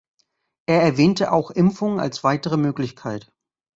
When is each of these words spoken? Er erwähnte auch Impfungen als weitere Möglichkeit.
Er 0.65 0.81
erwähnte 0.81 1.31
auch 1.31 1.51
Impfungen 1.51 1.99
als 1.99 2.23
weitere 2.23 2.57
Möglichkeit. 2.57 3.31